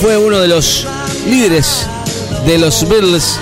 fue 0.00 0.16
uno 0.16 0.38
de 0.38 0.48
los 0.48 0.86
líderes 1.28 1.86
de 2.46 2.56
los 2.56 2.88
Beatles, 2.88 3.38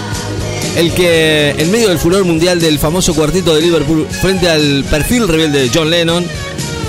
el 0.77 0.93
que 0.93 1.51
en 1.51 1.71
medio 1.71 1.89
del 1.89 2.01
furor 2.01 2.25
mundial 2.25 2.61
del 2.61 2.81
famoso 2.81 3.15
cuarteto 3.15 3.55
de 3.55 3.63
Liverpool 3.63 4.09
frente 4.21 4.51
al 4.51 4.85
perfil 4.91 5.29
rebelde 5.29 5.63
de 5.63 5.71
John 5.73 5.89
Lennon, 5.89 6.27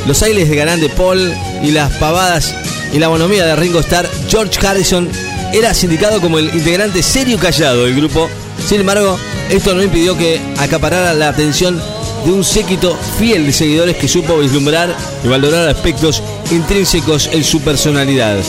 los 0.07 0.23
aires 0.23 0.49
de 0.49 0.55
Garán 0.55 0.81
de 0.81 0.89
Paul 0.89 1.31
y 1.61 1.69
las 1.69 1.91
pavadas 1.97 2.55
y 2.93 2.97
la 2.97 3.09
bonomía 3.09 3.45
de 3.45 3.55
Ringo 3.55 3.79
Starr, 3.79 4.09
George 4.27 4.65
Harrison 4.65 5.07
era 5.53 5.73
sindicado 5.75 6.19
como 6.19 6.39
el 6.39 6.53
integrante 6.53 7.03
serio 7.03 7.37
callado 7.37 7.85
del 7.85 7.95
grupo. 7.95 8.27
Sin 8.67 8.79
embargo, 8.79 9.19
esto 9.51 9.75
no 9.75 9.83
impidió 9.83 10.17
que 10.17 10.41
acaparara 10.57 11.13
la 11.13 11.29
atención 11.29 11.79
de 12.25 12.31
un 12.31 12.43
séquito 12.43 12.97
fiel 13.19 13.45
de 13.45 13.53
seguidores 13.53 13.97
que 13.97 14.07
supo 14.07 14.39
vislumbrar 14.39 14.95
y 15.23 15.27
valorar 15.27 15.69
aspectos 15.69 16.23
intrínsecos 16.51 17.29
en 17.31 17.43
su 17.43 17.61
personalidad. 17.61 18.39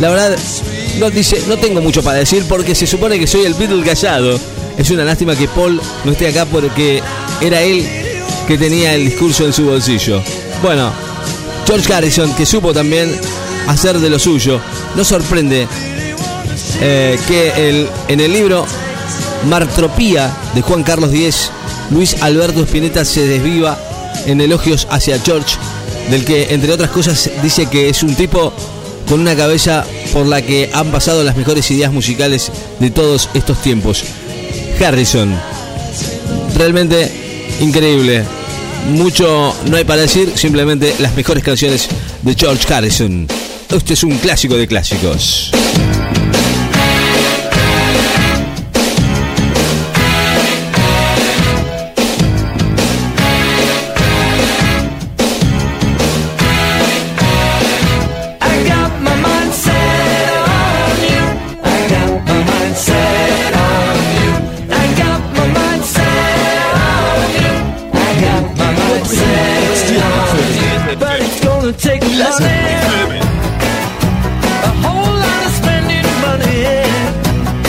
La 0.00 0.10
verdad, 0.10 0.36
no, 0.98 1.10
dice, 1.10 1.42
no 1.48 1.56
tengo 1.56 1.80
mucho 1.80 2.02
para 2.02 2.18
decir 2.18 2.44
porque 2.48 2.74
se 2.74 2.86
supone 2.86 3.18
que 3.18 3.26
soy 3.26 3.44
el 3.44 3.54
Beatle 3.54 3.82
callado. 3.82 4.38
Es 4.76 4.90
una 4.90 5.04
lástima 5.04 5.34
que 5.34 5.48
Paul 5.48 5.80
no 6.04 6.12
esté 6.12 6.28
acá 6.28 6.44
porque 6.44 7.02
era 7.40 7.62
él 7.62 7.86
que 8.46 8.58
tenía 8.58 8.94
el 8.94 9.06
discurso 9.06 9.46
en 9.46 9.52
su 9.52 9.64
bolsillo. 9.64 10.22
Bueno, 10.62 10.92
George 11.66 11.92
Harrison, 11.92 12.34
que 12.34 12.44
supo 12.44 12.74
también 12.74 13.18
hacer 13.66 13.98
de 13.98 14.10
lo 14.10 14.18
suyo, 14.18 14.60
no 14.94 15.04
sorprende 15.04 15.66
eh, 16.80 17.18
que 17.26 17.68
el, 17.68 17.88
en 18.08 18.20
el 18.20 18.32
libro 18.32 18.66
Martropía 19.48 20.30
de 20.54 20.62
Juan 20.62 20.82
Carlos 20.82 21.10
X, 21.12 21.50
Luis 21.90 22.16
Alberto 22.20 22.62
Spinetta 22.62 23.04
se 23.04 23.26
desviva 23.26 23.78
en 24.26 24.40
elogios 24.40 24.86
hacia 24.90 25.18
George, 25.20 25.56
del 26.10 26.24
que, 26.24 26.54
entre 26.54 26.72
otras 26.72 26.90
cosas, 26.90 27.30
dice 27.42 27.66
que 27.66 27.88
es 27.88 28.02
un 28.02 28.14
tipo 28.14 28.52
con 29.08 29.20
una 29.20 29.36
cabeza 29.36 29.84
por 30.12 30.26
la 30.26 30.42
que 30.42 30.70
han 30.72 30.90
pasado 30.90 31.22
las 31.22 31.36
mejores 31.36 31.70
ideas 31.70 31.92
musicales 31.92 32.50
de 32.78 32.90
todos 32.90 33.28
estos 33.34 33.60
tiempos. 33.62 34.04
Harrison, 34.80 35.34
realmente 36.56 37.10
increíble. 37.60 38.24
Mucho 38.90 39.54
no 39.68 39.76
hay 39.76 39.84
para 39.84 40.02
decir, 40.02 40.32
simplemente 40.36 40.94
las 40.98 41.14
mejores 41.16 41.42
canciones 41.42 41.88
de 42.22 42.34
George 42.34 42.72
Harrison. 42.72 43.26
Este 43.68 43.94
es 43.94 44.04
un 44.04 44.16
clásico 44.18 44.56
de 44.56 44.66
clásicos. 44.66 45.50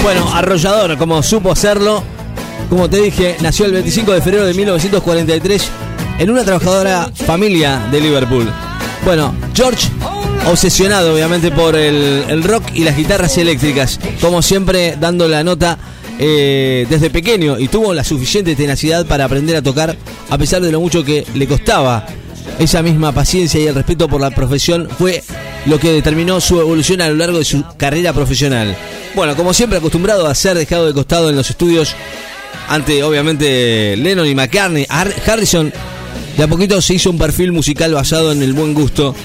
Bueno, 0.04 0.34
arrollador, 0.34 0.98
como 0.98 1.22
supo 1.22 1.52
hacerlo. 1.52 2.02
Como 2.70 2.90
te 2.90 3.02
dije, 3.02 3.36
nació 3.42 3.66
el 3.66 3.74
25 3.74 4.14
de 4.14 4.22
febrero 4.22 4.46
de 4.46 4.54
1943 4.54 5.70
en 6.20 6.30
una 6.30 6.44
trabajadora 6.44 7.12
familia 7.14 7.88
de 7.92 8.00
Liverpool. 8.00 8.50
Bueno, 9.04 9.36
George, 9.54 9.90
obsesionado 10.48 11.14
obviamente 11.14 11.52
por 11.52 11.76
el, 11.76 12.44
rock 12.44 12.64
y 12.74 12.84
las 12.84 12.96
guitarras 12.96 13.38
eléctricas, 13.38 14.00
como 14.22 14.42
siempre 14.42 14.96
dando 15.00 15.28
la 15.28 15.44
nota 15.44 15.78
eh, 16.20 16.88
desde 16.90 17.10
pequeño 17.10 17.60
y 17.60 17.68
tuvo 17.68 17.94
la 17.94 18.04
suficiente 18.04 18.56
tenacidad 18.56 19.06
para 19.06 19.26
aprender 19.26 19.56
a 19.58 19.62
tocar 19.62 19.96
a 20.30 20.38
pesar 20.38 20.62
de 20.62 20.72
lo 20.72 20.80
mucho 20.80 21.04
que 21.04 21.26
le 21.36 21.48
costaba. 21.48 22.06
Esa 22.60 22.82
misma 22.82 23.12
paciencia 23.12 23.60
y 23.60 23.68
el 23.68 23.76
respeto 23.76 24.08
por 24.08 24.20
la 24.20 24.32
profesión 24.32 24.90
fue 24.98 25.24
lo 25.66 25.80
que 25.80 25.92
determinó 25.92 26.42
su 26.42 26.60
evolución 26.60 27.02
a 27.02 27.10
lo 27.10 27.16
largo 27.16 27.38
de 27.38 27.46
su 27.46 27.64
carrera 27.78 28.14
profesional. 28.14 28.76
Bueno, 29.16 29.36
como 29.36 29.54
siempre 29.54 29.78
acostumbrado 29.78 30.26
a 30.28 30.34
ser 30.34 30.58
dejado 30.58 30.88
de 30.88 30.94
costado 30.94 31.30
en 31.30 31.36
los 31.36 31.50
estudios 31.50 31.96
ante 32.68 33.04
obviamente 33.04 33.96
Lennon 33.98 34.28
y 34.28 34.36
McCartney, 34.36 34.88
Harrison 34.90 35.72
de 36.36 36.44
a 36.44 36.48
poquito 36.48 36.82
se 36.82 36.96
hizo 36.96 37.12
un 37.12 37.18
perfil 37.18 37.52
musical 37.52 37.94
basado 37.94 38.32
en 38.32 38.42
el 38.42 38.54
buen 38.54 38.74
gusto 38.74 39.16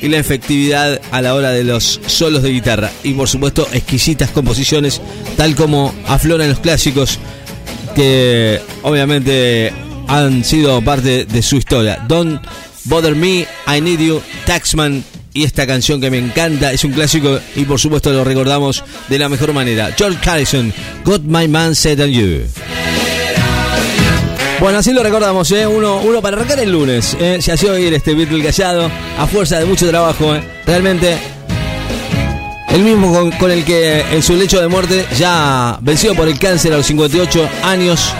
y 0.00 0.08
la 0.08 0.18
efectividad 0.18 1.00
a 1.10 1.22
la 1.22 1.34
hora 1.34 1.50
de 1.50 1.64
los 1.64 2.00
solos 2.06 2.42
de 2.42 2.50
guitarra 2.50 2.90
y 3.02 3.14
por 3.14 3.28
supuesto 3.28 3.66
exquisitas 3.72 4.30
composiciones 4.30 5.00
tal 5.36 5.54
como 5.54 5.94
afloran 6.06 6.50
los 6.50 6.60
clásicos 6.60 7.18
que 7.94 8.60
obviamente 8.82 9.72
han 10.08 10.44
sido 10.44 10.82
parte 10.82 11.24
de 11.24 11.42
su 11.42 11.56
historia. 11.56 11.98
Don't 12.06 12.40
Bother 12.84 13.14
Me, 13.14 13.46
I 13.66 13.80
Need 13.80 14.00
You, 14.00 14.22
Taxman 14.46 15.04
y 15.32 15.42
esta 15.42 15.66
canción 15.66 16.00
que 16.00 16.10
me 16.10 16.18
encanta, 16.18 16.72
es 16.72 16.84
un 16.84 16.92
clásico 16.92 17.40
y 17.56 17.64
por 17.64 17.80
supuesto 17.80 18.12
lo 18.12 18.22
recordamos 18.22 18.84
de 19.08 19.18
la 19.18 19.28
mejor 19.28 19.52
manera. 19.52 19.92
George 19.96 20.18
Harrison, 20.28 20.72
Got 21.04 21.22
My 21.22 21.48
Man 21.48 21.74
Said 21.74 22.00
on 22.00 22.10
You. 22.10 22.42
Bueno, 24.60 24.78
así 24.78 24.92
lo 24.92 25.02
recordamos, 25.02 25.50
¿eh? 25.50 25.66
uno, 25.66 26.00
uno 26.00 26.22
para 26.22 26.36
arrancar 26.36 26.60
el 26.60 26.70
lunes. 26.70 27.16
¿eh? 27.20 27.38
Se 27.40 27.52
hacía 27.52 27.72
oír 27.72 27.92
este 27.92 28.14
Beatle 28.14 28.42
callado, 28.42 28.90
a 29.18 29.26
fuerza 29.26 29.58
de 29.58 29.64
mucho 29.64 29.88
trabajo. 29.88 30.34
¿eh? 30.34 30.42
Realmente, 30.64 31.18
el 32.68 32.82
mismo 32.82 33.30
con, 33.38 33.50
el 33.50 33.64
que 33.64 34.00
en 34.00 34.22
su 34.22 34.36
lecho 34.36 34.60
de 34.60 34.68
muerte, 34.68 35.04
ya 35.18 35.76
vencido 35.82 36.14
por 36.14 36.28
el 36.28 36.38
cáncer 36.38 36.72
a 36.72 36.76
los 36.76 36.86
58 36.86 37.48
años, 37.64 38.14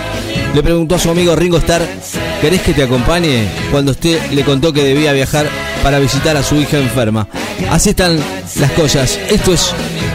le 0.52 0.62
preguntó 0.62 0.96
a 0.96 0.98
su 0.98 1.10
amigo 1.10 1.36
Ringo 1.36 1.58
Starr, 1.58 1.86
¿querés 2.44 2.60
que 2.60 2.74
te 2.74 2.82
acompañe? 2.82 3.48
Cuando 3.70 3.92
usted 3.92 4.20
le 4.32 4.44
contó 4.44 4.70
que 4.70 4.84
debía 4.84 5.14
viajar 5.14 5.46
para 5.82 5.98
visitar 5.98 6.36
a 6.36 6.42
su 6.42 6.56
hija 6.56 6.76
enferma. 6.76 7.26
Así 7.70 7.88
están 7.88 8.18
las 8.60 8.70
cosas. 8.72 9.18
Esto 9.30 9.54
es 9.54 9.72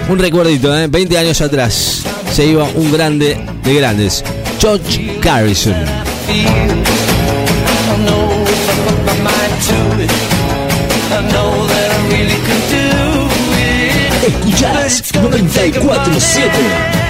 un 0.07 0.19
recuerdito, 0.19 0.77
¿eh? 0.77 0.85
20 0.85 1.17
años 1.17 1.41
atrás 1.41 2.03
se 2.31 2.45
iba 2.45 2.65
un 2.75 2.91
grande 2.91 3.43
de 3.63 3.73
grandes, 3.73 4.23
George 4.59 5.19
Harrison. 5.27 5.73
Escuchás 14.27 15.11
947 15.15 17.08